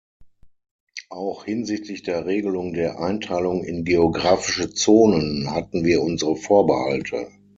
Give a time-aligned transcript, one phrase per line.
[1.11, 7.27] Auch hinsichtlich der Regelung der Einteilung in geografische Zonen hatten wir unsere Vorbehalte.